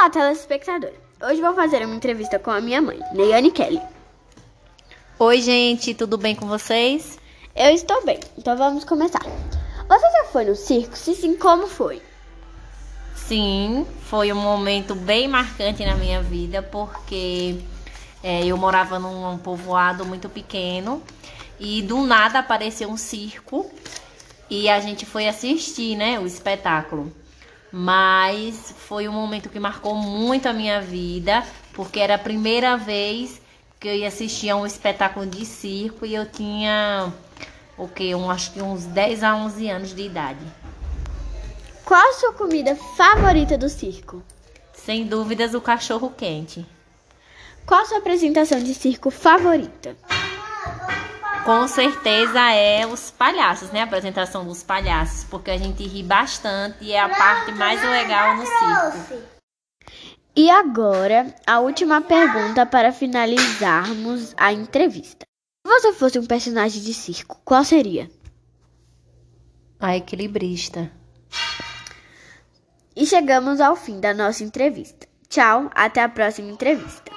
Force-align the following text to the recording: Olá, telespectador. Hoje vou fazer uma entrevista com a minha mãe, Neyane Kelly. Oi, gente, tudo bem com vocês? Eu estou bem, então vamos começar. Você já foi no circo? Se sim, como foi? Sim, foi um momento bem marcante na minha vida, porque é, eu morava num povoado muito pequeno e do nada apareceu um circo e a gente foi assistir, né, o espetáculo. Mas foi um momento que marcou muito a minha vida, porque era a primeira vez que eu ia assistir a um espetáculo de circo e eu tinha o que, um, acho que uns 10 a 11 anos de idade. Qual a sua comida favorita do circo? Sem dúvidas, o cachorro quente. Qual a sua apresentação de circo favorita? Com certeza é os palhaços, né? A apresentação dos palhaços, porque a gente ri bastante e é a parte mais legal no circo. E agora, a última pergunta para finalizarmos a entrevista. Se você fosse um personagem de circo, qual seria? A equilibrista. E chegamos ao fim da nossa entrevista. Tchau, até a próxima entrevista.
Olá, 0.00 0.10
telespectador. 0.10 0.92
Hoje 1.20 1.40
vou 1.40 1.52
fazer 1.54 1.84
uma 1.84 1.96
entrevista 1.96 2.38
com 2.38 2.52
a 2.52 2.60
minha 2.60 2.80
mãe, 2.80 3.00
Neyane 3.12 3.50
Kelly. 3.50 3.82
Oi, 5.18 5.42
gente, 5.42 5.92
tudo 5.92 6.16
bem 6.16 6.36
com 6.36 6.46
vocês? 6.46 7.18
Eu 7.52 7.70
estou 7.70 8.04
bem, 8.04 8.20
então 8.38 8.56
vamos 8.56 8.84
começar. 8.84 9.18
Você 9.18 10.10
já 10.12 10.24
foi 10.30 10.44
no 10.44 10.54
circo? 10.54 10.96
Se 10.96 11.16
sim, 11.16 11.34
como 11.36 11.66
foi? 11.66 12.00
Sim, 13.12 13.84
foi 14.02 14.32
um 14.32 14.36
momento 14.36 14.94
bem 14.94 15.26
marcante 15.26 15.84
na 15.84 15.96
minha 15.96 16.22
vida, 16.22 16.62
porque 16.62 17.58
é, 18.22 18.46
eu 18.46 18.56
morava 18.56 19.00
num 19.00 19.36
povoado 19.36 20.06
muito 20.06 20.28
pequeno 20.28 21.02
e 21.58 21.82
do 21.82 22.06
nada 22.06 22.38
apareceu 22.38 22.88
um 22.88 22.96
circo 22.96 23.68
e 24.48 24.68
a 24.68 24.78
gente 24.78 25.04
foi 25.04 25.26
assistir, 25.26 25.96
né, 25.96 26.20
o 26.20 26.24
espetáculo. 26.24 27.12
Mas 27.70 28.74
foi 28.78 29.08
um 29.08 29.12
momento 29.12 29.48
que 29.48 29.60
marcou 29.60 29.94
muito 29.94 30.48
a 30.48 30.52
minha 30.52 30.80
vida, 30.80 31.44
porque 31.74 32.00
era 32.00 32.14
a 32.14 32.18
primeira 32.18 32.76
vez 32.76 33.40
que 33.78 33.88
eu 33.88 33.94
ia 33.94 34.08
assistir 34.08 34.50
a 34.50 34.56
um 34.56 34.66
espetáculo 34.66 35.26
de 35.26 35.44
circo 35.44 36.04
e 36.04 36.14
eu 36.14 36.26
tinha 36.26 37.12
o 37.76 37.86
que, 37.86 38.14
um, 38.14 38.30
acho 38.30 38.52
que 38.52 38.60
uns 38.60 38.84
10 38.86 39.22
a 39.22 39.36
11 39.36 39.70
anos 39.70 39.94
de 39.94 40.02
idade. 40.02 40.44
Qual 41.84 42.00
a 42.00 42.12
sua 42.14 42.32
comida 42.32 42.74
favorita 42.74 43.56
do 43.56 43.68
circo? 43.68 44.22
Sem 44.72 45.06
dúvidas, 45.06 45.54
o 45.54 45.60
cachorro 45.60 46.10
quente. 46.10 46.66
Qual 47.64 47.82
a 47.82 47.84
sua 47.84 47.98
apresentação 47.98 48.62
de 48.62 48.74
circo 48.74 49.10
favorita? 49.10 49.96
Com 51.48 51.66
certeza 51.66 52.52
é 52.52 52.86
os 52.86 53.10
palhaços, 53.10 53.70
né? 53.70 53.80
A 53.80 53.84
apresentação 53.84 54.44
dos 54.44 54.62
palhaços, 54.62 55.24
porque 55.24 55.50
a 55.50 55.56
gente 55.56 55.82
ri 55.82 56.02
bastante 56.02 56.84
e 56.84 56.92
é 56.92 57.00
a 57.00 57.08
parte 57.08 57.52
mais 57.52 57.82
legal 57.82 58.36
no 58.36 58.44
circo. 58.44 59.22
E 60.36 60.50
agora, 60.50 61.34
a 61.46 61.58
última 61.60 62.02
pergunta 62.02 62.66
para 62.66 62.92
finalizarmos 62.92 64.34
a 64.36 64.52
entrevista. 64.52 65.24
Se 65.66 65.72
você 65.72 65.94
fosse 65.94 66.18
um 66.18 66.26
personagem 66.26 66.82
de 66.82 66.92
circo, 66.92 67.40
qual 67.46 67.64
seria? 67.64 68.10
A 69.80 69.96
equilibrista. 69.96 70.92
E 72.94 73.06
chegamos 73.06 73.58
ao 73.58 73.74
fim 73.74 73.98
da 74.00 74.12
nossa 74.12 74.44
entrevista. 74.44 75.08
Tchau, 75.30 75.70
até 75.74 76.02
a 76.02 76.10
próxima 76.10 76.50
entrevista. 76.50 77.10